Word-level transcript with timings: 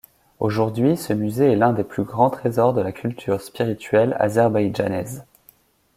Aujourd’hui, 0.39 0.97
ce 0.97 1.13
musée 1.13 1.51
est 1.51 1.55
l’un 1.55 1.73
des 1.73 1.83
plus 1.83 2.01
grands 2.03 2.31
trésors 2.31 2.73
de 2.73 2.81
la 2.81 2.91
culture 2.91 3.39
spirituelle 3.39 4.17
azerbaïdjanaise. 4.19 5.23